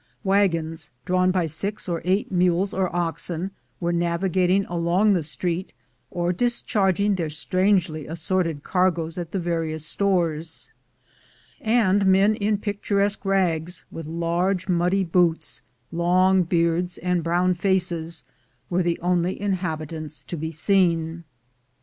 Wagons, 0.23 0.89
drawn 1.05 1.29
by 1.29 1.45
six 1.45 1.87
or 1.87 2.01
eight 2.03 2.31
mules 2.31 2.73
or 2.73 2.89
oxen, 2.91 3.51
were' 3.79 3.91
navigating 3.93 4.65
along 4.65 5.13
the 5.13 5.21
street, 5.21 5.73
or 6.09 6.33
discharging 6.33 7.13
their 7.13 7.29
strangely 7.29 8.07
assorted 8.07 8.63
cargoes 8.63 9.19
at 9.19 9.31
the 9.31 9.37
various 9.37 9.85
stores; 9.85 10.71
and 11.61 12.07
men 12.07 12.33
in 12.37 12.57
picturesque 12.57 13.23
rags, 13.25 13.85
with 13.91 14.07
large 14.07 14.67
muddy 14.67 15.03
boots, 15.03 15.61
long 15.91 16.41
beards, 16.41 16.97
and 16.97 17.23
brown 17.23 17.53
faces, 17.53 18.23
were 18.71 18.81
the 18.81 18.99
only 19.01 19.39
inhabit 19.39 19.93
ants 19.93 20.23
to 20.23 20.35
be 20.35 20.49
seen. 20.49 21.25